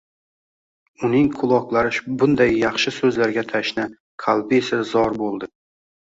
[1.07, 3.87] Uning quloqlari bunday yaxshi so'zlarga tashna,
[4.27, 5.53] qalbi esa zor bo'ldi.